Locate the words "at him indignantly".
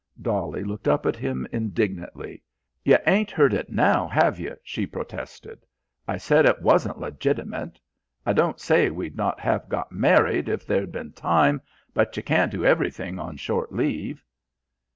1.05-2.41